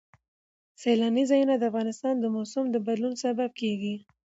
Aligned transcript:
سیلاني 0.81 1.23
ځایونه 1.31 1.55
د 1.57 1.63
افغانستان 1.71 2.15
د 2.19 2.25
موسم 2.35 2.65
د 2.71 2.75
بدلون 2.87 3.13
سبب 3.23 3.49
کېږي. 3.61 3.95